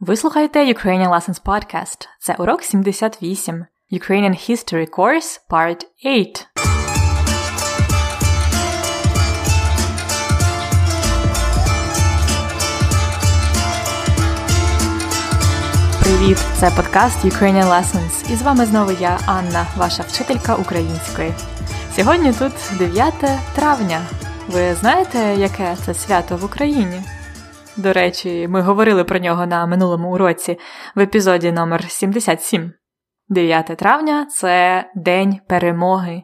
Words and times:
Ви 0.00 0.16
слухаєте 0.16 0.58
Ukrainian 0.58 1.10
Lessons 1.10 1.42
Podcast. 1.42 2.08
Це 2.20 2.34
урок 2.34 2.62
78. 2.62 3.66
Ukrainian 3.92 4.50
History 4.50 4.90
Course 4.90 5.40
Part 5.50 5.86
8. 6.04 6.24
Привіт! 16.02 16.38
Це 16.56 16.70
подкаст 16.70 17.24
Ukrainian 17.24 17.64
Lessons. 17.64 18.32
І 18.32 18.36
з 18.36 18.42
вами 18.42 18.66
знову 18.66 18.90
я, 18.92 19.18
Анна, 19.26 19.66
ваша 19.76 20.02
вчителька 20.02 20.54
української. 20.54 21.32
Сьогодні 21.96 22.32
тут 22.32 22.52
9 22.78 23.14
травня. 23.54 24.00
Ви 24.48 24.74
знаєте, 24.74 25.18
яке 25.18 25.76
це 25.86 25.94
свято 25.94 26.36
в 26.36 26.44
Україні? 26.44 27.02
До 27.78 27.92
речі, 27.92 28.48
ми 28.48 28.62
говорили 28.62 29.04
про 29.04 29.18
нього 29.18 29.46
на 29.46 29.66
минулому 29.66 30.12
уроці 30.12 30.58
в 30.94 31.00
епізоді 31.00 31.52
номер 31.52 31.84
77. 31.90 32.72
9 33.28 33.66
травня 33.66 34.26
це 34.26 34.84
День 34.94 35.40
перемоги, 35.48 36.22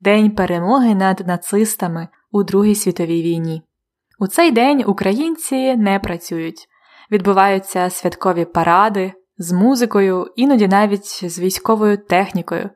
День 0.00 0.30
перемоги 0.30 0.94
над 0.94 1.26
нацистами 1.26 2.08
у 2.30 2.42
Другій 2.42 2.74
світовій 2.74 3.22
війні. 3.22 3.62
У 4.18 4.26
цей 4.26 4.50
день 4.50 4.84
українці 4.86 5.76
не 5.76 5.98
працюють, 5.98 6.68
відбуваються 7.10 7.90
святкові 7.90 8.44
паради 8.44 9.12
з 9.38 9.52
музикою, 9.52 10.26
іноді 10.36 10.68
навіть 10.68 11.30
з 11.30 11.38
військовою 11.38 11.98
технікою. 11.98 12.70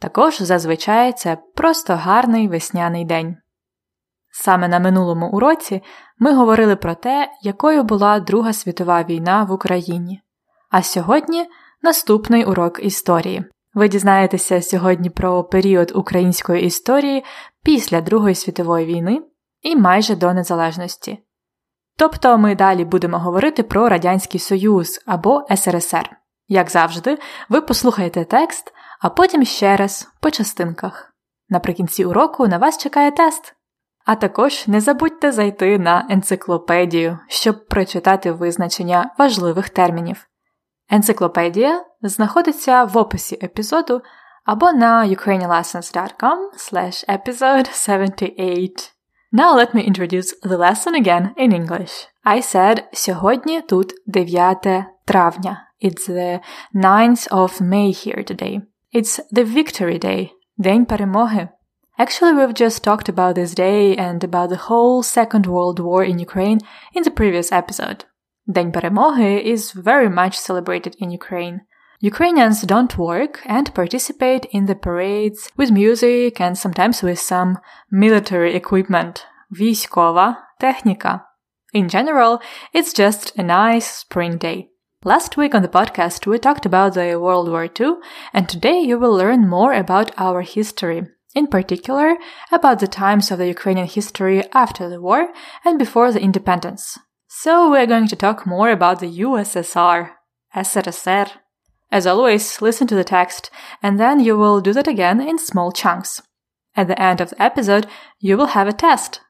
Також 0.00 0.38
зазвичай 0.38 1.12
це 1.12 1.38
просто 1.54 1.94
гарний 1.94 2.48
весняний 2.48 3.04
день. 3.04 3.36
Саме 4.36 4.68
на 4.68 4.78
минулому 4.78 5.30
уроці 5.30 5.82
ми 6.18 6.34
говорили 6.34 6.76
про 6.76 6.94
те, 6.94 7.30
якою 7.42 7.82
була 7.82 8.20
Друга 8.20 8.52
світова 8.52 9.02
війна 9.02 9.44
в 9.44 9.52
Україні. 9.52 10.22
А 10.70 10.82
сьогодні 10.82 11.46
наступний 11.82 12.44
урок 12.44 12.80
історії. 12.82 13.44
Ви 13.74 13.88
дізнаєтеся 13.88 14.62
сьогодні 14.62 15.10
про 15.10 15.44
період 15.44 15.92
української 15.94 16.64
історії 16.64 17.24
після 17.64 18.00
Другої 18.00 18.34
світової 18.34 18.86
війни 18.86 19.22
і 19.62 19.76
майже 19.76 20.16
до 20.16 20.34
незалежності. 20.34 21.18
Тобто 21.96 22.38
ми 22.38 22.54
далі 22.54 22.84
будемо 22.84 23.18
говорити 23.18 23.62
про 23.62 23.88
Радянський 23.88 24.40
Союз 24.40 25.00
або 25.06 25.46
СРСР. 25.56 26.10
Як 26.48 26.70
завжди, 26.70 27.18
ви 27.48 27.60
послухаєте 27.60 28.24
текст, 28.24 28.72
а 29.00 29.10
потім 29.10 29.44
ще 29.44 29.76
раз 29.76 30.08
по 30.20 30.30
частинках. 30.30 31.12
Наприкінці 31.48 32.04
уроку 32.04 32.48
на 32.48 32.58
вас 32.58 32.78
чекає 32.78 33.10
тест. 33.10 33.54
А 34.04 34.14
також 34.14 34.68
не 34.68 34.80
забудьте 34.80 35.32
зайти 35.32 35.78
на 35.78 36.06
енциклопедію, 36.10 37.18
щоб 37.28 37.66
прочитати 37.68 38.32
визначення 38.32 39.10
важливих 39.18 39.68
термінів. 39.68 40.26
Енциклопедія 40.90 41.84
знаходиться 42.02 42.84
в 42.84 42.96
описі 42.96 43.38
епізоду 43.42 44.02
або 44.44 44.72
на 44.72 45.04
ukrainianlessons.com 45.04 46.38
slash 46.56 47.08
episode 47.08 47.68
78. 47.72 48.74
Now 49.32 49.52
let 49.56 49.74
me 49.74 49.82
introduce 49.82 50.32
the 50.42 50.56
lesson 50.56 50.94
again 50.94 51.34
in 51.36 51.52
English. 51.52 52.08
I 52.24 52.54
said 52.54 52.82
сьогодні 52.92 53.60
тут 53.60 53.92
9 54.06 54.84
травня. 55.04 55.68
It's 55.82 56.08
the 56.08 56.40
9th 56.74 57.28
of 57.30 57.60
May 57.60 57.88
here 58.06 58.24
today. 58.24 58.60
It's 58.94 59.20
the 59.32 59.44
Victory 59.44 60.04
Day, 60.04 60.30
День 60.56 60.86
перемоги. 60.86 61.48
Actually, 61.96 62.32
we've 62.32 62.54
just 62.54 62.82
talked 62.82 63.08
about 63.08 63.36
this 63.36 63.54
day 63.54 63.96
and 63.96 64.24
about 64.24 64.50
the 64.50 64.56
whole 64.56 65.02
Second 65.02 65.46
World 65.46 65.78
War 65.78 66.02
in 66.02 66.18
Ukraine 66.18 66.58
in 66.92 67.04
the 67.04 67.10
previous 67.10 67.52
episode. 67.52 68.04
День 68.48 68.72
Перемоги 68.72 69.40
is 69.44 69.70
very 69.70 70.08
much 70.08 70.36
celebrated 70.36 70.96
in 70.98 71.10
Ukraine. 71.10 71.60
Ukrainians 72.00 72.62
don't 72.62 72.98
work 72.98 73.40
and 73.46 73.72
participate 73.74 74.44
in 74.46 74.66
the 74.66 74.74
parades 74.74 75.48
with 75.56 75.70
music 75.70 76.40
and 76.40 76.58
sometimes 76.58 77.00
with 77.00 77.20
some 77.20 77.58
military 77.90 78.54
equipment. 78.56 79.24
Військова 79.52 80.36
техніка. 80.60 81.20
In 81.72 81.88
general, 81.88 82.40
it's 82.74 82.92
just 82.92 83.38
a 83.38 83.42
nice 83.42 83.86
spring 83.86 84.36
day. 84.38 84.68
Last 85.04 85.36
week 85.36 85.54
on 85.54 85.62
the 85.62 85.68
podcast, 85.68 86.26
we 86.26 86.38
talked 86.38 86.66
about 86.66 86.94
the 86.94 87.20
World 87.20 87.48
War 87.48 87.68
II, 87.80 87.94
and 88.32 88.48
today 88.48 88.80
you 88.80 88.98
will 88.98 89.14
learn 89.14 89.48
more 89.48 89.72
about 89.72 90.10
our 90.16 90.42
history, 90.42 91.06
in 91.34 91.46
particular 91.46 92.16
about 92.52 92.78
the 92.78 92.86
times 92.86 93.30
of 93.30 93.38
the 93.38 93.46
Ukrainian 93.46 93.86
history 93.86 94.42
after 94.52 94.88
the 94.88 95.00
war 95.00 95.28
and 95.64 95.78
before 95.78 96.12
the 96.12 96.20
independence. 96.20 96.98
So 97.28 97.70
we're 97.70 97.86
going 97.86 98.08
to 98.08 98.16
talk 98.16 98.46
more 98.46 98.70
about 98.70 99.00
the 99.00 99.20
USSR, 99.20 100.12
SRSR. 100.54 101.30
As 101.90 102.06
always, 102.06 102.62
listen 102.62 102.86
to 102.86 102.94
the 102.94 103.04
text 103.04 103.50
and 103.82 103.98
then 103.98 104.20
you 104.20 104.36
will 104.36 104.60
do 104.60 104.72
that 104.72 104.88
again 104.88 105.20
in 105.20 105.38
small 105.38 105.72
chunks. 105.72 106.22
At 106.76 106.88
the 106.88 107.00
end 107.00 107.20
of 107.20 107.30
the 107.30 107.42
episode, 107.42 107.86
you 108.18 108.36
will 108.36 108.48
have 108.48 108.68
a 108.68 108.72
test. 108.72 109.20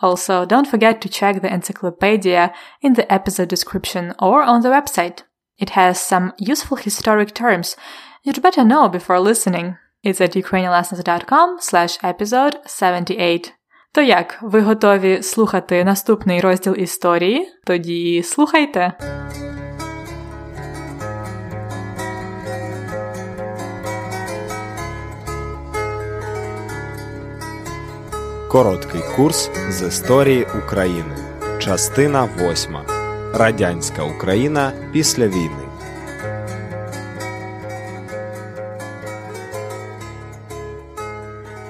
Also, 0.00 0.44
don't 0.44 0.68
forget 0.68 1.00
to 1.00 1.08
check 1.08 1.42
the 1.42 1.52
encyclopedia 1.52 2.54
in 2.80 2.94
the 2.94 3.12
episode 3.12 3.48
description 3.48 4.14
or 4.20 4.42
on 4.42 4.62
the 4.62 4.68
website. 4.68 5.22
It 5.58 5.70
has 5.70 6.00
some 6.00 6.32
useful 6.38 6.76
historic 6.76 7.34
terms 7.34 7.76
you'd 8.22 8.42
better 8.42 8.64
know 8.64 8.88
before 8.88 9.18
listening. 9.20 9.76
It's 10.08 10.20
at 10.22 10.36
ukrainianlessons.com 10.36 11.48
slash 11.60 12.04
episode 12.04 12.56
78. 12.66 13.52
То 13.92 14.02
як, 14.02 14.38
ви 14.42 14.60
готові 14.60 15.22
слухати 15.22 15.84
наступний 15.84 16.40
розділ 16.40 16.74
історії? 16.78 17.48
Тоді 17.64 18.22
слухайте! 18.22 18.92
Короткий 28.50 29.00
курс 29.16 29.50
з 29.68 29.86
історії 29.86 30.46
України. 30.64 31.16
Частина 31.58 32.28
8. 32.38 32.76
Радянська 33.34 34.02
Україна 34.04 34.72
після 34.92 35.26
війни. 35.26 35.67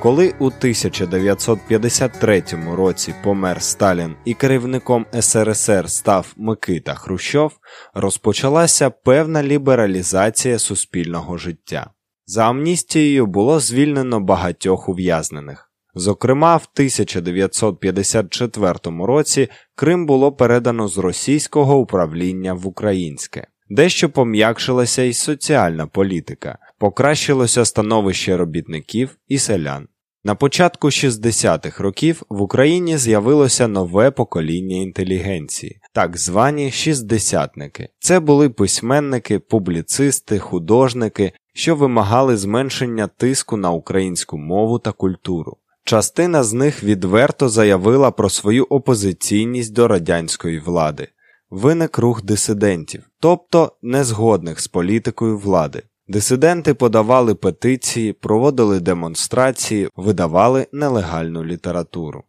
Коли 0.03 0.34
у 0.38 0.47
1953 0.47 2.42
році 2.72 3.14
помер 3.25 3.62
Сталін 3.62 4.14
і 4.25 4.34
керівником 4.34 5.06
СРСР 5.20 5.91
став 5.91 6.34
Микита 6.36 6.94
Хрущов, 6.94 7.53
розпочалася 7.94 8.91
певна 8.91 9.42
лібералізація 9.42 10.58
суспільного 10.58 11.37
життя. 11.37 11.91
За 12.26 12.48
амністією 12.48 13.26
було 13.26 13.60
звільнено 13.60 14.20
багатьох 14.20 14.88
ув'язнених. 14.88 15.72
Зокрема, 15.94 16.56
в 16.56 16.69
1954 16.75 18.75
році 18.84 19.48
Крим 19.75 20.06
було 20.06 20.32
передано 20.32 20.88
з 20.88 20.98
російського 20.98 21.78
управління 21.78 22.54
в 22.54 22.66
українське. 22.66 23.47
Дещо 23.71 24.11
пом'якшилася 24.11 25.03
і 25.03 25.12
соціальна 25.12 25.87
політика, 25.87 26.59
покращилося 26.79 27.65
становище 27.65 28.37
робітників 28.37 29.17
і 29.29 29.39
селян. 29.39 29.89
На 30.25 30.34
початку 30.34 30.87
60-х 30.87 31.83
років 31.83 32.23
в 32.29 32.43
Україні 32.43 32.99
з'явилося 32.99 33.69
нове 33.69 34.11
покоління 34.11 34.77
інтелігенції, 34.77 35.81
так 35.93 36.17
звані 36.17 36.71
шістдесятники. 36.71 37.89
Це 37.99 38.21
були 38.21 38.49
письменники, 38.49 39.39
публіцисти, 39.39 40.39
художники, 40.39 41.33
що 41.55 41.77
вимагали 41.77 42.37
зменшення 42.37 43.06
тиску 43.06 43.56
на 43.56 43.71
українську 43.71 44.39
мову 44.39 44.79
та 44.79 44.93
культуру. 44.93 45.56
Частина 45.85 46.43
з 46.43 46.53
них 46.53 46.85
відверто 46.85 47.49
заявила 47.49 48.11
про 48.11 48.31
свою 48.31 48.65
опозиційність 48.65 49.73
до 49.73 49.89
радянської 49.89 50.59
влади. 50.59 51.09
Виник 51.50 51.98
рух 51.98 52.25
дисидентів, 52.25 53.03
тобто 53.20 53.72
незгодних 53.82 54.61
з 54.61 54.69
політикою 54.69 55.38
влади. 55.38 55.82
Дисиденти 56.08 56.75
подавали 56.75 57.34
петиції, 57.34 58.12
проводили 58.12 58.81
демонстрації, 58.81 59.88
видавали 59.96 60.67
нелегальну 60.73 61.44
літературу. 61.44 62.25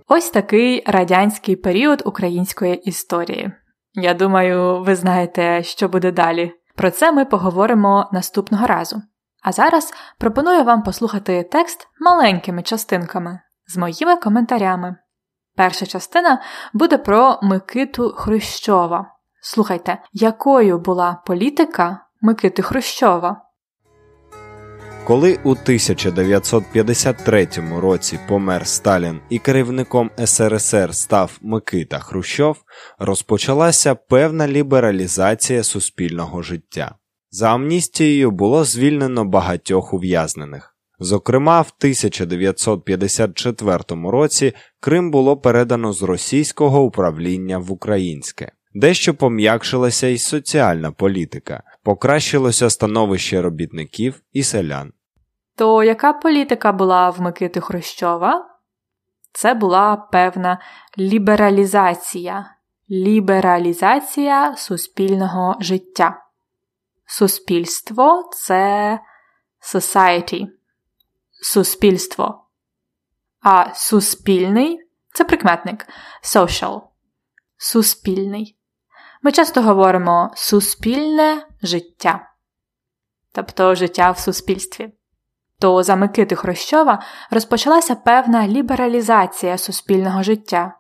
Ось 0.08 0.30
такий 0.30 0.84
радянський 0.88 1.56
період 1.56 2.02
української 2.06 2.76
історії. 2.76 3.52
Я 3.94 4.14
думаю, 4.14 4.84
ви 4.84 4.96
знаєте, 4.96 5.64
що 5.64 5.88
буде 5.88 6.12
далі. 6.12 6.52
Про 6.76 6.92
це 6.92 7.12
ми 7.12 7.26
поговоримо 7.26 8.10
наступного 8.12 8.68
разу. 8.68 9.02
А 9.44 9.52
зараз 9.52 9.94
пропоную 10.18 10.64
вам 10.64 10.84
послухати 10.84 11.50
текст 11.52 11.88
маленькими 12.00 12.64
частинками 12.64 13.40
з 13.68 13.78
моїми 13.78 14.16
коментарями. 14.16 14.96
Перша 15.56 15.86
частина 15.86 16.42
буде 16.74 16.98
про 16.98 17.40
Микиту 17.42 18.10
Хрущова. 18.10 19.06
Слухайте, 19.42 19.98
якою 20.14 20.80
була 20.80 21.22
політика 21.26 22.00
Микити 22.22 22.62
Хрущова? 22.62 23.42
Коли 25.08 25.40
у 25.44 25.52
1953 25.52 27.48
році 27.78 28.20
помер 28.28 28.68
Сталін 28.68 29.20
і 29.30 29.40
керівником 29.40 30.12
СРСР 30.26 30.96
став 30.96 31.38
Микита 31.42 32.00
Хрущов, 32.00 32.58
розпочалася 33.00 33.96
певна 33.96 34.48
лібералізація 34.48 35.64
суспільного 35.64 36.42
життя. 36.42 36.96
За 37.32 37.54
амністією 37.54 38.32
було 38.32 38.64
звільнено 38.64 39.26
багатьох 39.26 39.94
ув'язнених. 39.94 40.76
Зокрема, 41.00 41.62
в 41.62 41.74
1954 41.80 43.80
році 43.90 44.54
Крим 44.80 45.12
було 45.12 45.38
передано 45.38 45.94
з 45.94 46.04
російського 46.04 46.84
управління 46.84 47.58
в 47.58 47.72
українське. 47.72 48.52
Дещо 48.74 49.14
пом'якшилася 49.14 50.08
і 50.08 50.18
соціальна 50.18 50.92
політика, 50.92 51.64
покращилося 51.84 52.70
становище 52.70 53.42
робітників 53.42 54.22
і 54.32 54.44
селян. 54.44 54.94
То 55.56 55.84
яка 55.84 56.14
політика 56.14 56.72
була 56.72 57.10
в 57.10 57.22
Микити 57.22 57.62
Хрущова? 57.62 58.50
Це 59.34 59.54
була 59.54 59.96
певна 59.96 60.62
лібералізація, 60.98 62.56
лібералізація 62.92 64.56
суспільного 64.58 65.56
життя. 65.60 66.24
Суспільство 67.06 68.30
це 68.34 69.00
society, 69.74 70.48
суспільство. 71.42 72.46
А 73.42 73.74
суспільний 73.74 74.80
це 75.14 75.26
прикметник 75.26 75.88
social, 76.24 76.82
суспільний. 77.58 78.58
Ми 79.26 79.32
часто 79.32 79.62
говоримо 79.62 80.32
суспільне 80.36 81.48
життя, 81.62 82.28
тобто 83.34 83.76
життя 83.76 84.12
в 84.12 84.18
суспільстві. 84.18 84.94
То 85.60 85.84
за 85.84 85.96
Микити 85.96 86.36
Хрущова 86.36 87.04
розпочалася 87.32 87.96
певна 87.96 88.48
лібералізація 88.48 89.58
суспільного 89.58 90.24
життя. 90.24 90.78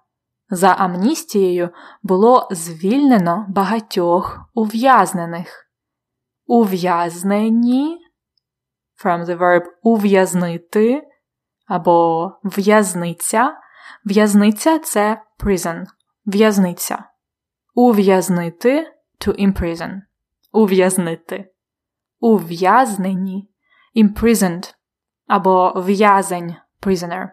За 0.50 0.68
амністією 0.68 1.70
було 2.04 2.48
звільнено 2.52 3.46
багатьох 3.50 4.40
ув'язнених. 4.54 5.70
Ув'язнені 6.46 8.00
from 9.06 9.26
the 9.26 9.38
verb 9.38 9.64
ув'язнити 9.82 11.02
або 11.68 12.32
в'язниця. 12.44 13.58
В'язниця 14.06 14.80
це 14.80 15.22
prison, 15.40 15.84
в'язниця. 16.26 17.13
Ув'язнити 17.74 18.88
to 19.20 19.48
imprison. 19.48 20.02
Ув'язнити. 20.52 21.52
Ув'язнені 22.20 23.50
imprisoned 23.96 24.74
або 25.28 25.74
в'язень 25.76 26.56
prisoner. 26.82 27.30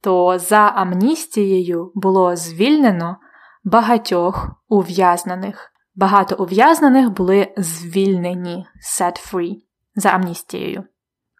То 0.00 0.38
за 0.38 0.58
амністією 0.58 1.92
було 1.94 2.36
звільнено 2.36 3.16
багатьох 3.64 4.48
ув'язнених. 4.68 5.72
Багато 5.94 6.36
ув'язнених 6.36 7.10
були 7.10 7.54
звільнені 7.56 8.66
set 9.00 9.32
free 9.32 9.54
за 9.94 10.08
амністією. 10.08 10.84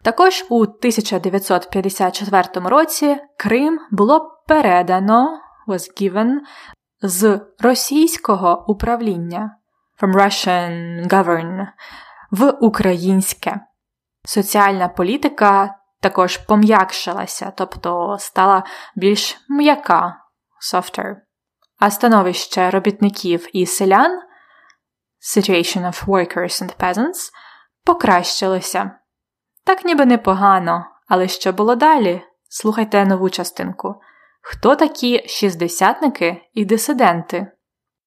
Також 0.05 0.45
у 0.49 0.63
1954 0.63 2.43
році 2.55 3.17
Крим 3.37 3.79
було 3.91 4.43
передано 4.47 5.41
was 5.69 6.03
given 6.03 6.39
з 7.09 7.41
російського 7.59 8.65
управління 8.69 9.57
from 10.03 10.15
Russian 10.15 11.07
govern 11.09 11.67
в 12.31 12.51
українське. 12.51 13.61
Соціальна 14.25 14.89
політика 14.89 15.75
також 16.01 16.37
пом'якшилася, 16.37 17.53
тобто 17.57 18.17
стала 18.21 18.65
більш 18.97 19.37
м'яка 19.49 20.17
softer. 20.73 21.17
А 21.79 21.91
становище 21.91 22.71
робітників 22.71 23.47
і 23.53 23.67
селян 23.67 24.23
situation 25.37 25.83
of 25.87 26.05
workers 26.07 26.63
and 26.63 26.77
peasants 26.77 27.31
покращилося. 27.85 28.91
Так 29.65 29.85
ніби 29.85 30.07
непогано, 30.07 30.85
але 31.09 31.29
що 31.29 31.53
було 31.53 31.75
далі? 31.75 32.23
Слухайте 32.49 33.05
нову 33.05 33.31
частинку. 33.31 34.01
Хто 34.49 34.77
такі 34.77 35.23
шістдесятники 35.27 36.37
і 36.55 36.65
дисиденти? 36.65 37.47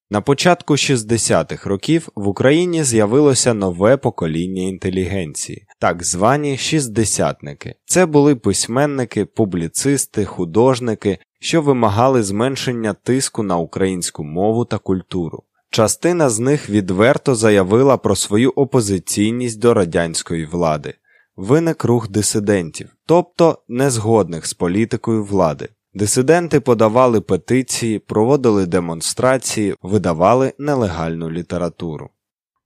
На 0.09 0.21
початку 0.21 0.73
60-х 0.73 1.69
років 1.69 2.09
в 2.15 2.27
Україні 2.27 2.83
з'явилося 2.83 3.53
нове 3.53 3.97
покоління 3.97 4.63
інтелігенції, 4.63 5.65
так 5.79 6.03
звані 6.03 6.57
шістдесятники. 6.57 7.75
Це 7.85 8.05
були 8.05 8.35
письменники, 8.35 9.25
публіцисти, 9.25 10.25
художники, 10.25 11.17
що 11.39 11.61
вимагали 11.61 12.23
зменшення 12.23 12.93
тиску 12.93 13.43
на 13.43 13.57
українську 13.57 14.23
мову 14.23 14.65
та 14.65 14.77
культуру. 14.77 15.43
Частина 15.71 16.29
з 16.29 16.39
них 16.39 16.69
відверто 16.69 17.35
заявила 17.35 17.97
про 17.97 18.15
свою 18.15 18.49
опозиційність 18.49 19.59
до 19.59 19.73
радянської 19.73 20.45
влади. 20.45 20.93
Виник 21.35 21.83
рух 21.83 22.09
дисидентів, 22.09 22.89
тобто 23.05 23.61
незгодних 23.67 24.45
з 24.45 24.53
політикою 24.53 25.23
влади. 25.23 25.69
Дисиденти 25.93 26.59
подавали 26.59 27.21
петиції, 27.21 27.99
проводили 27.99 28.65
демонстрації, 28.65 29.75
видавали 29.81 30.53
нелегальну 30.57 31.31
літературу. 31.31 32.09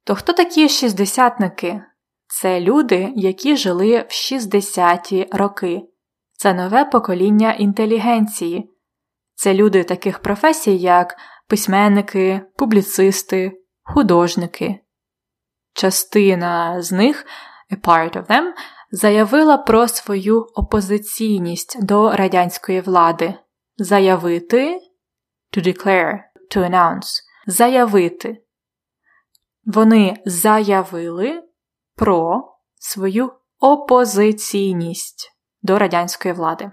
То 0.04 0.16
хто 0.16 0.34
такі 0.34 0.70
шістдесятники? 0.70 1.82
Це 2.28 2.62
люди, 2.62 3.14
які 3.16 3.58
жили 3.58 4.00
в 4.00 4.12
60-ті 4.12 5.28
роки. 5.32 5.82
Це 6.38 6.54
нове 6.54 6.86
покоління 6.86 7.54
інтелігенції. 7.54 8.70
Це 9.36 9.54
люди 9.54 9.84
таких 9.84 10.20
професій, 10.20 10.78
як 10.78 11.16
письменники, 11.48 12.42
публіцисти, 12.58 13.52
художники. 13.84 14.80
Частина 15.74 16.82
з 16.82 16.92
них, 16.92 17.26
a 17.72 17.76
part 17.76 18.18
of 18.18 18.28
them, 18.28 18.44
заявила 18.94 19.58
про 19.58 19.88
свою 19.88 20.42
опозиційність 20.42 21.86
до 21.86 22.12
радянської 22.12 22.82
влади. 22.82 23.34
Заявити 23.78 24.80
to 25.58 25.68
declare, 25.68 26.20
to 26.56 26.70
announce, 26.70 27.22
заявити. 27.48 28.44
Вони 29.66 30.18
заявили 30.26 31.44
про 31.96 32.44
свою 32.76 33.32
опозиційність 33.60 35.32
до 35.62 35.80
радянської 35.80 36.34
влади. 36.34 36.72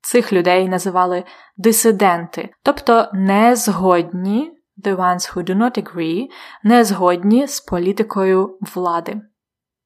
Цих 0.00 0.32
людей 0.32 0.68
називали 0.68 1.24
дисиденти, 1.56 2.50
тобто 2.62 3.10
незгодні, 3.12 4.52
the 4.84 4.96
ones 4.96 5.34
who 5.34 5.50
do 5.50 5.56
not 5.56 5.82
agree, 5.82 6.26
незгодні 6.64 7.46
з 7.46 7.60
політикою 7.60 8.58
влади. 8.74 9.20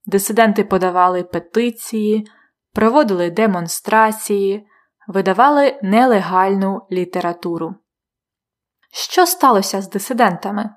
Дисиденти 0.07 0.65
подавали 0.65 1.23
петиції, 1.23 2.29
проводили 2.73 3.31
демонстрації, 3.31 4.67
видавали 5.09 5.79
нелегальну 5.83 6.87
літературу. 6.93 7.75
Що 8.93 9.27
сталося 9.27 9.83
з 9.83 9.91
дисидентами? 9.91 10.71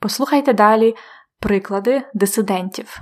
Послухайте 0.00 0.52
далі 0.52 0.94
приклади 1.40 2.02
дисидентів. 2.14 3.00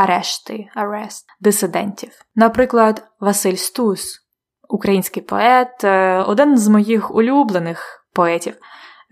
арешти, 0.00 0.68
арест 0.74 1.26
дисидентів. 1.40 2.10
Наприклад, 2.34 3.08
Василь 3.20 3.54
Стус, 3.54 4.20
український 4.68 5.22
поет, 5.22 5.84
е, 5.84 6.18
один 6.18 6.58
з 6.58 6.68
моїх 6.68 7.14
улюблених 7.14 8.06
поетів. 8.12 8.56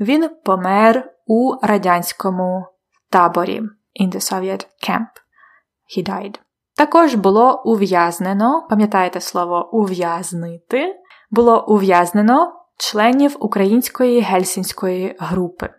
Він 0.00 0.30
помер 0.45 1.11
у 1.26 1.54
радянському 1.62 2.66
таборі 3.11 3.61
in 4.00 4.14
the 4.14 4.33
Soviet 4.33 4.66
camp. 4.88 5.07
He 5.97 6.09
died. 6.09 6.38
Також 6.76 7.14
було 7.14 7.62
ув'язнено, 7.64 8.66
пам'ятаєте 8.71 9.21
слово 9.21 9.71
ув'язнити, 9.73 10.97
було 11.30 11.66
ув'язнено 11.68 12.52
членів 12.78 13.37
української 13.40 14.21
гельсінської 14.21 15.16
групи. 15.18 15.71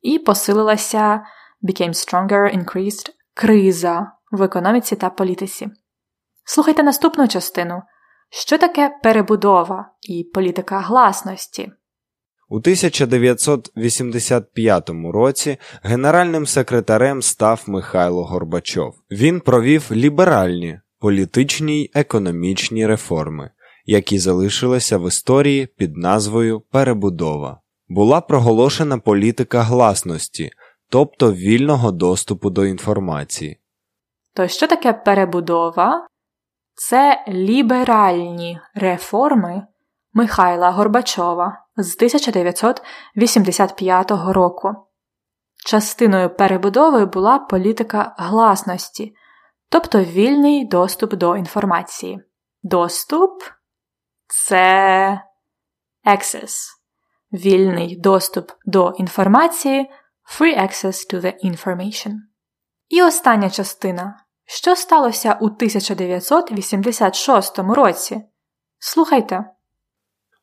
І 0.00 0.18
посилилася 0.18 1.22
became 1.62 1.94
stronger, 1.94 2.58
increased 2.58 3.10
криза 3.34 4.12
в 4.32 4.42
економіці 4.42 4.96
та 4.96 5.10
політиці. 5.10 5.68
Слухайте 6.44 6.82
наступну 6.82 7.28
частину. 7.28 7.82
Що 8.30 8.58
таке 8.58 8.98
перебудова 9.02 9.90
і 10.08 10.30
політика 10.34 10.80
гласності? 10.80 11.72
У 12.48 12.56
1985 12.56 14.90
році 15.12 15.56
генеральним 15.82 16.46
секретарем 16.46 17.22
став 17.22 17.64
Михайло 17.66 18.24
Горбачов. 18.24 18.94
Він 19.10 19.40
провів 19.40 19.88
ліберальні 19.92 20.80
політичні 20.98 21.82
й 21.82 21.90
економічні 21.94 22.86
реформи, 22.86 23.50
які 23.86 24.18
залишилися 24.18 24.98
в 24.98 25.08
історії 25.08 25.66
під 25.66 25.96
назвою 25.96 26.60
Перебудова. 26.60 27.60
Була 27.88 28.20
проголошена 28.20 28.98
політика 28.98 29.62
гласності, 29.62 30.50
тобто 30.88 31.32
вільного 31.32 31.92
доступу 31.92 32.50
до 32.50 32.66
інформації. 32.66 33.61
То 34.34 34.48
що 34.48 34.66
таке 34.66 34.92
перебудова? 34.92 36.06
Це 36.74 37.24
ліберальні 37.28 38.60
реформи 38.74 39.66
Михайла 40.12 40.70
Горбачова 40.70 41.66
з 41.76 41.96
1985 41.96 44.10
року. 44.10 44.88
Частиною 45.66 46.36
перебудови 46.36 47.06
була 47.06 47.38
політика 47.38 48.14
гласності, 48.18 49.14
тобто 49.68 50.00
вільний 50.00 50.68
доступ 50.68 51.14
до 51.14 51.36
інформації. 51.36 52.20
Доступ 52.62 53.30
це 54.26 55.20
access. 56.06 56.54
Вільний 57.32 58.00
доступ 58.00 58.50
до 58.66 58.90
інформації 58.90 59.90
free 60.38 60.62
access 60.62 61.14
to 61.14 61.20
the 61.20 61.34
information. 61.44 62.12
І 62.88 63.02
остання 63.02 63.50
частина. 63.50 64.21
Що 64.44 64.76
сталося 64.76 65.38
у 65.40 65.46
1986 65.46 67.58
році? 67.58 68.20
Слухайте. 68.78 69.44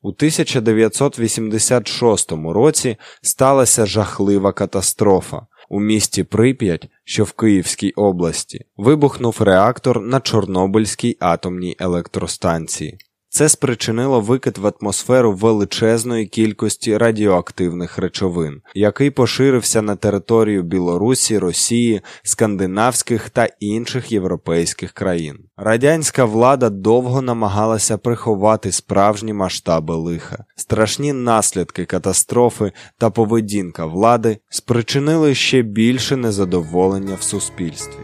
У 0.01 0.07
1986 0.07 2.31
році 2.31 2.97
сталася 3.21 3.85
жахлива 3.85 4.51
катастрофа. 4.51 5.41
У 5.69 5.79
місті 5.79 6.23
Прип'ять, 6.23 6.87
що 7.03 7.23
в 7.23 7.31
Київській 7.31 7.91
області, 7.91 8.65
вибухнув 8.77 9.37
реактор 9.39 10.01
на 10.01 10.19
Чорнобильській 10.19 11.17
атомній 11.19 11.75
електростанції. 11.79 12.97
Це 13.31 13.49
спричинило 13.49 14.21
викид 14.21 14.57
в 14.57 14.71
атмосферу 14.79 15.33
величезної 15.33 16.25
кількості 16.25 16.97
радіоактивних 16.97 17.97
речовин, 17.97 18.61
який 18.75 19.11
поширився 19.11 19.81
на 19.81 19.95
територію 19.95 20.63
Білорусі, 20.63 21.39
Росії, 21.39 22.01
скандинавських 22.23 23.29
та 23.29 23.47
інших 23.59 24.11
європейських 24.11 24.91
країн. 24.91 25.39
Радянська 25.57 26.25
влада 26.25 26.69
довго 26.69 27.21
намагалася 27.21 27.97
приховати 27.97 28.71
справжні 28.71 29.33
масштаби 29.33 29.95
лиха. 29.95 30.45
Страшні 30.55 31.13
наслідки 31.13 31.85
катастрофи 31.85 32.71
та 32.97 33.09
поведінка 33.09 33.85
влади 33.85 34.37
спричинили 34.49 35.35
ще 35.35 35.61
більше 35.61 36.15
незадоволення 36.15 37.15
в 37.19 37.23
суспільстві. 37.23 37.99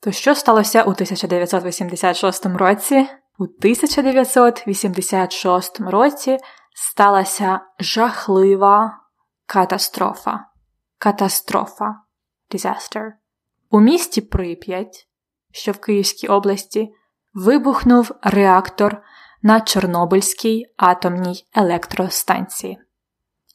То 0.00 0.12
що 0.12 0.34
сталося 0.34 0.82
у 0.82 0.90
1986 0.90 2.46
році? 2.46 3.06
У 3.38 3.44
1986 3.44 5.80
році 5.80 6.38
сталася 6.74 7.60
жахлива 7.78 9.00
катастрофа. 9.46 10.40
Катастрофа 10.98 11.94
disaster. 12.54 13.10
У 13.70 13.80
місті 13.80 14.20
Прип'ять, 14.20 15.08
що 15.52 15.72
в 15.72 15.78
Київській 15.78 16.28
області, 16.28 16.92
вибухнув 17.34 18.12
реактор 18.22 19.02
на 19.42 19.60
Чорнобильській 19.60 20.66
атомній 20.76 21.44
електростанції. 21.54 22.78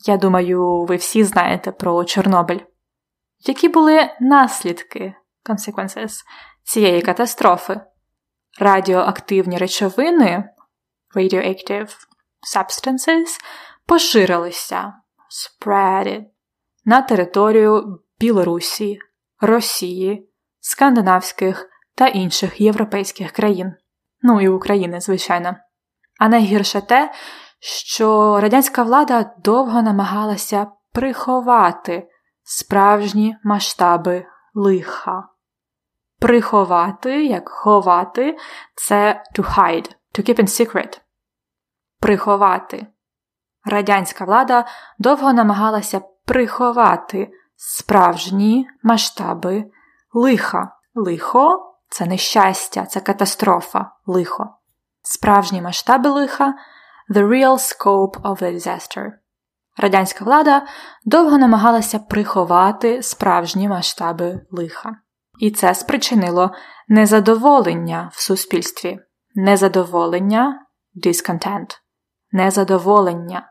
Я 0.07 0.17
думаю, 0.17 0.85
ви 0.85 0.95
всі 0.95 1.23
знаєте 1.23 1.71
про 1.71 2.03
Чорнобиль. 2.03 2.59
Які 3.39 3.69
були 3.69 4.09
наслідки 4.19 5.13
consequences 5.49 6.19
цієї 6.63 7.01
катастрофи? 7.01 7.81
Радіоактивні 8.59 9.57
речовини 9.57 10.49
radioactive 11.15 11.89
substances 12.55 13.39
поширилися 13.85 14.93
spreaded 15.29 16.23
на 16.85 17.01
територію 17.01 17.99
Білорусі, 18.19 18.99
Росії, 19.41 20.29
скандинавських 20.59 21.69
та 21.95 22.07
інших 22.07 22.61
європейських 22.61 23.31
країн, 23.31 23.73
ну 24.21 24.41
і 24.41 24.47
України, 24.47 25.01
звичайно. 25.01 25.55
А 26.19 26.27
найгірше 26.27 26.81
те, 26.81 27.11
що 27.59 28.39
радянська 28.41 28.83
влада 28.83 29.35
довго 29.43 29.81
намагалася 29.81 30.67
приховати 30.93 32.09
справжні 32.43 33.37
масштаби 33.43 34.25
лиха. 34.53 35.30
Приховати, 36.21 37.25
як 37.25 37.49
ховати, 37.49 38.37
це 38.75 39.23
to 39.35 39.57
hide, 39.57 39.95
to 40.15 40.29
keep 40.29 40.39
in 40.39 40.47
secret. 40.47 41.01
Приховати. 41.99 42.87
Радянська 43.65 44.25
влада 44.25 44.65
довго 44.99 45.33
намагалася 45.33 46.01
приховати 46.25 47.31
справжні 47.55 48.67
масштаби 48.83 49.65
лиха. 50.13 50.71
Лихо 50.95 51.75
це 51.89 52.05
нещастя, 52.05 52.85
це 52.85 52.99
катастрофа, 52.99 53.91
лихо. 54.05 54.49
Справжні 55.01 55.61
масштаби 55.61 56.09
лиха 56.09 56.53
The 57.09 57.27
real 57.27 57.57
scope 57.57 58.21
of 58.21 58.43
the 58.43 58.55
disaster. 58.55 59.11
Радянська 59.77 60.25
влада 60.25 60.67
довго 61.05 61.37
намагалася 61.37 61.99
приховати 61.99 63.03
справжні 63.03 63.67
масштаби 63.67 64.41
лиха. 64.51 64.95
І 65.41 65.51
це 65.51 65.75
спричинило 65.75 66.51
незадоволення 66.87 68.09
в 68.13 68.21
суспільстві, 68.21 68.99
незадоволення 69.35 70.65
discontent, 71.05 71.77
незадоволення 72.31 73.47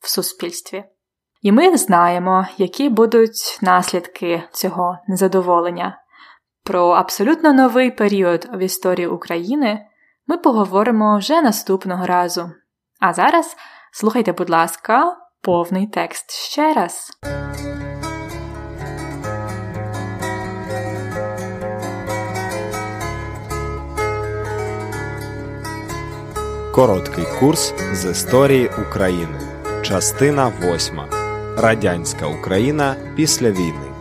в 0.00 0.08
суспільстві. 0.08 0.84
І 1.42 1.52
ми 1.52 1.76
знаємо, 1.76 2.46
які 2.56 2.88
будуть 2.88 3.58
наслідки 3.62 4.42
цього 4.52 4.98
незадоволення. 5.08 5.98
Про 6.64 6.88
абсолютно 6.88 7.52
новий 7.52 7.90
період 7.90 8.48
в 8.52 8.58
історії 8.58 9.06
України 9.06 9.86
ми 10.26 10.38
поговоримо 10.38 11.18
вже 11.18 11.42
наступного 11.42 12.06
разу. 12.06 12.50
А 13.00 13.12
зараз 13.12 13.56
слухайте, 13.92 14.32
будь 14.32 14.50
ласка, 14.50 15.16
повний 15.42 15.86
текст 15.86 16.30
ще 16.30 16.72
раз. 16.72 17.10
Короткий 26.82 27.24
курс 27.40 27.74
з 27.92 28.10
історії 28.10 28.70
України. 28.88 29.40
Частина 29.82 30.52
8. 30.62 31.00
Радянська 31.56 32.26
Україна 32.26 32.96
після 33.16 33.50
війни. 33.50 33.92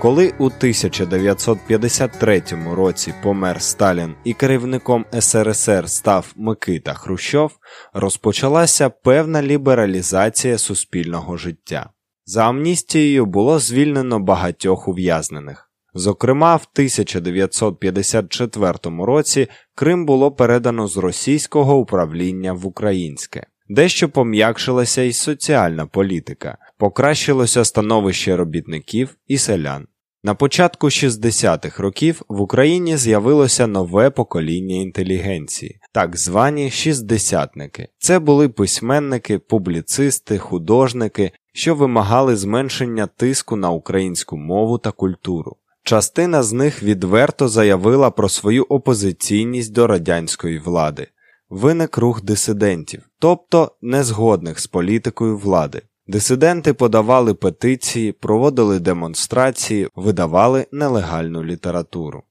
Коли 0.00 0.32
у 0.38 0.44
1953 0.44 2.42
році 2.72 3.14
помер 3.22 3.62
Сталін 3.62 4.14
і 4.24 4.32
керівником 4.32 5.04
СРСР 5.20 5.90
став 5.90 6.32
Микита 6.36 6.94
Хрущов, 6.94 7.52
розпочалася 7.92 8.90
певна 8.90 9.42
лібералізація 9.42 10.58
суспільного 10.58 11.36
життя. 11.36 11.90
За 12.24 12.48
амністією 12.48 13.26
було 13.26 13.58
звільнено 13.58 14.18
багатьох 14.18 14.88
ув'язнених. 14.88 15.67
Зокрема, 15.98 16.56
в 16.56 16.66
1954 16.72 18.72
році 18.84 19.46
Крим 19.74 20.06
було 20.06 20.32
передано 20.32 20.88
з 20.88 20.96
російського 20.96 21.78
управління 21.78 22.52
в 22.52 22.66
українське. 22.66 23.46
Дещо 23.68 24.08
пом'якшилася 24.08 25.02
і 25.02 25.12
соціальна 25.12 25.86
політика, 25.86 26.58
покращилося 26.78 27.64
становище 27.64 28.36
робітників 28.36 29.16
і 29.26 29.38
селян. 29.38 29.86
На 30.24 30.34
початку 30.34 30.86
60-х 30.86 31.82
років 31.82 32.22
в 32.28 32.40
Україні 32.40 32.96
з'явилося 32.96 33.66
нове 33.66 34.10
покоління 34.10 34.76
інтелігенції, 34.76 35.80
так 35.92 36.16
звані 36.16 36.70
шістдесятники. 36.70 37.88
Це 37.98 38.18
були 38.18 38.48
письменники, 38.48 39.38
публіцисти, 39.38 40.38
художники, 40.38 41.32
що 41.54 41.74
вимагали 41.74 42.36
зменшення 42.36 43.06
тиску 43.06 43.56
на 43.56 43.70
українську 43.70 44.36
мову 44.36 44.78
та 44.78 44.90
культуру. 44.90 45.56
Частина 45.88 46.42
з 46.42 46.52
них 46.52 46.82
відверто 46.82 47.48
заявила 47.48 48.10
про 48.10 48.28
свою 48.28 48.64
опозиційність 48.64 49.72
до 49.72 49.86
радянської 49.86 50.58
влади. 50.58 51.06
Виник 51.50 51.98
рух 51.98 52.24
дисидентів, 52.24 53.02
тобто 53.18 53.72
незгодних 53.82 54.60
з 54.60 54.66
політикою 54.66 55.38
влади. 55.38 55.82
Дисиденти 56.06 56.72
подавали 56.72 57.34
петиції, 57.34 58.12
проводили 58.12 58.80
демонстрації, 58.80 59.88
видавали 59.96 60.66
нелегальну 60.72 61.44
літературу. 61.44 62.22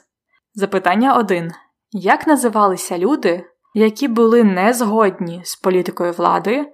Запитання 0.53 1.17
1. 1.17 1.51
Як 1.91 2.27
називалися 2.27 2.97
люди, 2.97 3.45
які 3.73 4.07
були 4.07 4.43
не 4.43 4.73
згодні 4.73 5.41
з 5.45 5.55
політикою 5.55 6.11
влади 6.11 6.73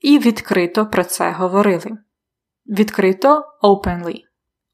і 0.00 0.18
відкрито 0.18 0.86
про 0.86 1.04
це 1.04 1.30
говорили? 1.30 1.90
Відкрито 2.66 3.44
openly. 3.62 4.20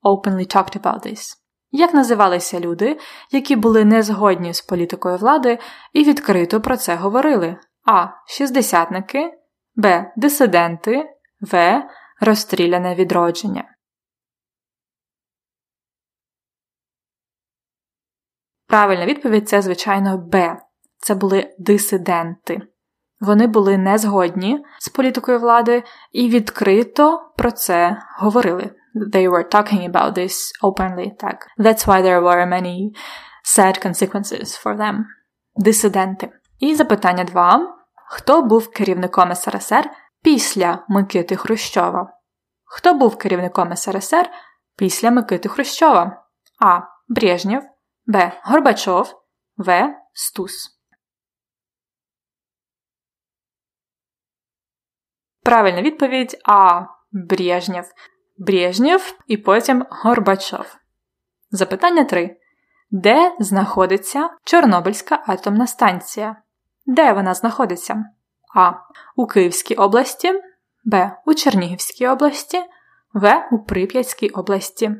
Openly 0.02 0.56
talked 0.56 0.80
about 0.80 1.06
this. 1.06 1.34
Як 1.70 1.94
називалися 1.94 2.60
люди, 2.60 2.98
які 3.30 3.56
були 3.56 3.84
не 3.84 4.02
згодні 4.02 4.54
з 4.54 4.60
політикою 4.60 5.16
влади 5.16 5.58
і 5.92 6.04
відкрито 6.04 6.60
про 6.60 6.76
це 6.76 6.94
говорили? 6.94 7.56
А. 7.86 8.06
Шістдесятники, 8.26 9.30
Б. 9.76 10.12
Дисиденти, 10.16 11.06
В 11.40 11.82
розстріляне 12.20 12.94
відродження. 12.94 13.76
Правильна 18.66 19.06
відповідь 19.06 19.48
це, 19.48 19.62
звичайно, 19.62 20.18
Б. 20.18 20.56
Це 20.98 21.14
були 21.14 21.54
дисиденти. 21.58 22.60
Вони 23.20 23.46
були 23.46 23.78
не 23.78 23.98
згодні 23.98 24.64
з 24.78 24.88
політикою 24.88 25.38
влади 25.38 25.82
і 26.12 26.28
відкрито 26.28 27.32
про 27.36 27.50
це 27.50 28.02
говорили. 28.18 28.70
They 29.12 29.30
were 29.30 29.54
talking 29.54 29.90
about 29.90 30.18
this 30.18 30.34
openly. 30.62 31.10
Так. 31.18 31.46
That's 31.58 31.86
why 31.86 32.02
there 32.02 32.20
were 32.20 32.46
many 32.48 32.90
sad 33.56 33.86
consequences 33.86 34.64
for 34.64 34.78
them. 34.78 35.04
Дисиденти. 35.56 36.30
І 36.58 36.74
запитання 36.74 37.24
2. 37.24 37.76
Хто 38.08 38.42
був 38.42 38.70
керівником 38.70 39.34
СРСР 39.34 39.90
після 40.26 40.84
Микити 40.88 41.36
Хрущова. 41.36 42.18
Хто 42.64 42.94
був 42.94 43.18
керівником 43.18 43.76
СРСР 43.76 44.30
після 44.76 45.10
Микити 45.10 45.48
Хрущова? 45.48 46.26
А. 46.60 46.80
Брежнєв, 47.08 47.62
Б. 48.06 48.40
Горбачов, 48.44 49.22
В. 49.56 49.94
Стус. 50.12 50.80
Правильна 55.42 55.82
відповідь 55.82 56.40
А. 56.44 56.82
Брежнєв. 57.12 57.84
Брежнєв 58.38 59.18
і 59.26 59.36
потім 59.36 59.86
Горбачов. 59.90 60.76
Запитання 61.50 62.04
3. 62.04 62.40
Де 62.90 63.36
знаходиться 63.40 64.30
Чорнобильська 64.44 65.24
атомна 65.26 65.66
станція? 65.66 66.36
Де 66.86 67.12
вона 67.12 67.34
знаходиться? 67.34 68.15
А. 68.56 68.72
У 69.16 69.26
Київській 69.26 69.74
області, 69.74 70.32
Б. 70.84 71.16
У 71.26 71.34
Чернігівській 71.34 72.06
області, 72.06 72.62
В. 73.14 73.48
У 73.52 73.58
Прип'ятській 73.58 74.28
області. 74.28 74.96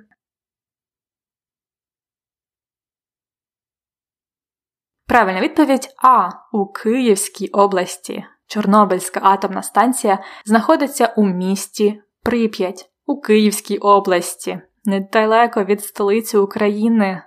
Правильна 5.06 5.40
відповідь 5.40 5.88
А. 6.02 6.30
У 6.52 6.66
Київській 6.66 7.48
області. 7.48 8.24
Чорнобильська 8.46 9.20
атомна 9.22 9.62
станція 9.62 10.18
знаходиться 10.44 11.14
у 11.16 11.26
місті 11.26 12.02
Прип'ять 12.22 12.90
у 13.06 13.20
Київській 13.20 13.78
області, 13.78 14.60
недалеко 14.84 15.64
від 15.64 15.84
столиці 15.84 16.36
України. 16.36 17.22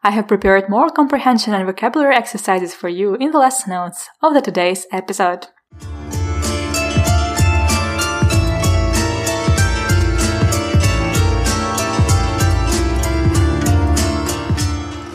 I 0.00 0.10
have 0.12 0.28
prepared 0.28 0.68
more 0.68 0.90
comprehension 0.90 1.54
and 1.54 1.66
vocabulary 1.66 2.14
exercises 2.14 2.72
for 2.72 2.88
you 2.88 3.16
in 3.16 3.32
the 3.32 3.38
lesson 3.38 3.70
notes 3.70 4.08
of 4.22 4.32
the 4.32 4.40
today's 4.40 4.86
episode. 4.92 5.48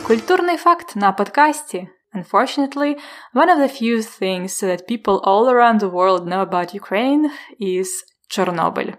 Культурный 0.06 0.58
факт 0.58 0.94
на 0.96 1.12
подкасте. 1.12 1.90
Unfortunately, 2.12 2.98
one 3.32 3.48
of 3.48 3.58
the 3.58 3.68
few 3.68 4.02
things 4.02 4.60
that 4.60 4.86
people 4.86 5.20
all 5.24 5.48
around 5.48 5.80
the 5.80 5.88
world 5.88 6.28
know 6.28 6.42
about 6.42 6.74
Ukraine 6.74 7.30
is 7.58 8.04
Chernobyl. 8.30 8.98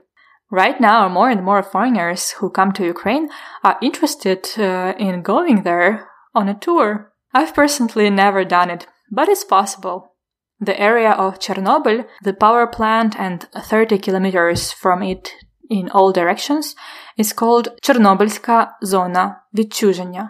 Right 0.51 0.79
now, 0.79 1.09
more 1.09 1.29
and 1.29 1.43
more 1.43 1.63
foreigners 1.63 2.31
who 2.31 2.49
come 2.49 2.71
to 2.73 2.85
Ukraine 2.85 3.29
are 3.63 3.77
interested 3.81 4.47
uh, 4.57 4.93
in 4.97 5.21
going 5.21 5.63
there 5.63 6.07
on 6.33 6.47
a 6.47 6.53
tour. 6.59 7.11
I've 7.33 7.55
personally 7.55 8.09
never 8.09 8.45
done 8.45 8.69
it, 8.69 8.87
but 9.11 9.27
it's 9.27 9.43
possible. 9.43 10.13
The 10.59 10.79
area 10.79 11.11
of 11.11 11.39
Chernobyl, 11.39 12.05
the 12.23 12.33
power 12.33 12.67
plant, 12.67 13.15
and 13.19 13.47
30 13.53 13.97
kilometers 13.97 14.71
from 14.71 15.03
it 15.03 15.33
in 15.69 15.89
all 15.89 16.11
directions 16.13 16.75
is 17.17 17.33
called 17.33 17.69
Chernobylska 17.81 18.67
Zona 18.83 19.41
Відчуження, 19.53 20.29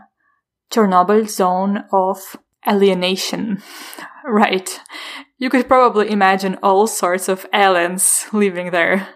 Chernobyl 0.71 1.27
Zone 1.27 1.83
of 1.91 2.37
Alienation. 2.67 3.61
right. 4.25 4.79
You 5.37 5.49
could 5.49 5.67
probably 5.67 6.09
imagine 6.09 6.57
all 6.63 6.87
sorts 6.87 7.29
of 7.29 7.45
aliens 7.53 8.27
living 8.31 8.71
there. 8.71 9.07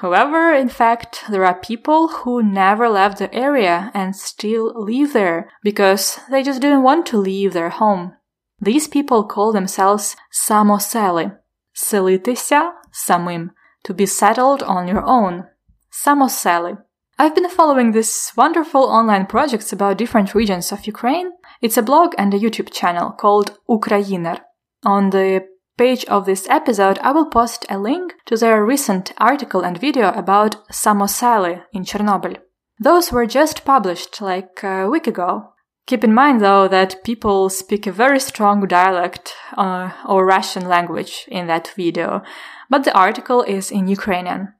However, 0.00 0.54
in 0.54 0.70
fact, 0.70 1.24
there 1.28 1.44
are 1.44 1.60
people 1.60 2.08
who 2.08 2.42
never 2.42 2.88
left 2.88 3.18
the 3.18 3.32
area 3.34 3.90
and 3.92 4.16
still 4.16 4.72
live 4.74 5.12
there 5.12 5.50
because 5.62 6.18
they 6.30 6.42
just 6.42 6.62
didn't 6.62 6.82
want 6.82 7.04
to 7.06 7.18
leave 7.18 7.52
their 7.52 7.68
home. 7.68 8.14
These 8.60 8.88
people 8.88 9.24
call 9.24 9.52
themselves 9.52 10.16
samoseli.– 10.32 11.36
селитися 11.74 12.72
самим, 12.92 13.50
to 13.84 13.94
be 13.94 14.06
settled 14.06 14.62
on 14.62 14.88
your 14.88 15.04
own. 15.04 15.44
Самосели. 15.92 16.78
I've 17.18 17.34
been 17.34 17.50
following 17.50 17.92
these 17.92 18.32
wonderful 18.36 18.84
online 18.84 19.26
projects 19.26 19.70
about 19.72 19.98
different 19.98 20.34
regions 20.34 20.72
of 20.72 20.86
Ukraine. 20.86 21.30
It's 21.60 21.76
a 21.76 21.82
blog 21.82 22.14
and 22.16 22.32
a 22.32 22.38
YouTube 22.38 22.72
channel 22.72 23.10
called 23.10 23.58
Ukrainer. 23.68 24.38
On 24.84 25.10
the 25.10 25.44
page 25.80 26.04
of 26.08 26.26
this 26.26 26.46
episode, 26.50 26.98
I 26.98 27.10
will 27.12 27.24
post 27.24 27.64
a 27.70 27.78
link 27.78 28.14
to 28.26 28.36
their 28.36 28.62
recent 28.62 29.14
article 29.16 29.62
and 29.62 29.80
video 29.80 30.10
about 30.12 30.68
Samosali 30.68 31.62
in 31.72 31.84
Chernobyl. 31.84 32.36
Those 32.78 33.10
were 33.10 33.24
just 33.24 33.64
published 33.64 34.20
like 34.20 34.62
a 34.62 34.90
week 34.90 35.06
ago. 35.06 35.54
Keep 35.86 36.04
in 36.04 36.12
mind 36.12 36.42
though 36.42 36.68
that 36.68 37.02
people 37.02 37.48
speak 37.48 37.86
a 37.86 37.92
very 37.92 38.20
strong 38.20 38.66
dialect 38.68 39.32
uh, 39.56 39.90
or 40.06 40.26
Russian 40.26 40.68
language 40.68 41.24
in 41.28 41.46
that 41.46 41.72
video, 41.74 42.22
but 42.68 42.84
the 42.84 42.94
article 42.94 43.42
is 43.42 43.70
in 43.70 43.88
Ukrainian. 43.88 44.52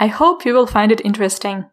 I 0.00 0.06
hope 0.06 0.46
you 0.46 0.54
will 0.54 0.66
find 0.66 0.90
it 0.90 1.04
interesting. 1.04 1.66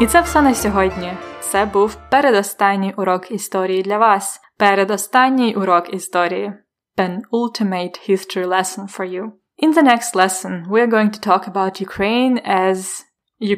І 0.00 0.06
це 0.06 0.20
все 0.20 0.42
на 0.42 0.54
сьогодні. 0.54 1.12
Це 1.40 1.64
був 1.64 1.96
передостанній 2.10 2.94
урок 2.96 3.30
історії 3.30 3.82
для 3.82 3.98
вас. 3.98 4.40
Передостанній 4.58 5.54
урок 5.54 5.94
історії. 5.94 6.52
Penultimate 6.96 8.10
history 8.10 8.46
lesson 8.46 8.98
for 8.98 9.06
you. 9.14 9.30
In 9.62 9.74
the 9.74 9.82
next 9.82 10.14
lesson, 10.14 10.68
we 10.70 10.80
are 10.80 10.90
going 10.96 11.10
to 11.10 11.20
talk 11.30 11.48
about 11.48 11.82
Ukraine 11.88 12.38
as 12.66 13.04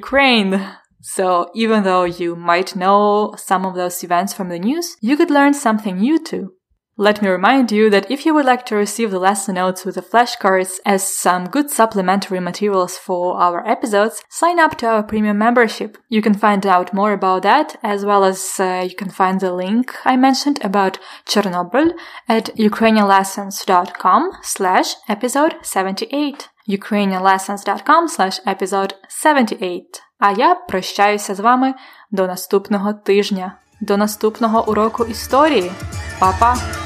Ukraine. 0.00 0.52
So, 1.16 1.26
even 1.62 1.78
though 1.88 2.04
you 2.20 2.30
might 2.50 2.70
know 2.82 3.00
some 3.50 3.62
of 3.68 3.74
those 3.80 3.96
events 4.06 4.32
from 4.36 4.48
the 4.48 4.60
news, 4.68 4.86
you 5.08 5.14
could 5.18 5.32
learn 5.38 5.54
something 5.66 5.96
new 6.06 6.18
too. 6.30 6.44
Let 6.98 7.20
me 7.20 7.28
remind 7.28 7.70
you 7.72 7.90
that 7.90 8.10
if 8.10 8.24
you 8.24 8.32
would 8.32 8.46
like 8.46 8.64
to 8.66 8.74
receive 8.74 9.10
the 9.10 9.18
lesson 9.18 9.56
notes 9.56 9.84
with 9.84 9.96
the 9.96 10.00
flashcards 10.00 10.80
as 10.86 11.06
some 11.06 11.44
good 11.44 11.70
supplementary 11.70 12.40
materials 12.40 12.96
for 12.96 13.36
our 13.36 13.66
episodes, 13.68 14.22
sign 14.30 14.58
up 14.58 14.78
to 14.78 14.86
our 14.86 15.02
premium 15.02 15.36
membership. 15.36 15.98
You 16.08 16.22
can 16.22 16.32
find 16.32 16.66
out 16.66 16.94
more 16.94 17.12
about 17.12 17.42
that 17.42 17.76
as 17.82 18.06
well 18.06 18.24
as 18.24 18.58
uh, 18.58 18.86
you 18.88 18.96
can 18.96 19.10
find 19.10 19.40
the 19.40 19.52
link 19.52 19.94
I 20.06 20.16
mentioned 20.16 20.58
about 20.64 20.98
Chernobyl 21.26 21.92
at 22.30 22.46
ukrainianlessons.com 22.56 24.30
slash 24.42 24.94
episode 25.06 25.56
78. 25.62 26.48
ukrainianlessons.com 26.66 28.08
slash 28.08 28.40
episode 28.46 28.94
78. 29.08 30.02
А 30.18 30.32
я 30.32 30.54
прощаюся 30.54 31.34
з 31.34 31.40
вами 31.40 31.74
до 32.10 32.26
наступного 32.26 32.92
тижня, 32.92 33.58
до 33.80 33.96
наступного 33.96 34.68
уроку 34.68 35.04
історії. 35.04 35.72
Па-па! 36.18 36.85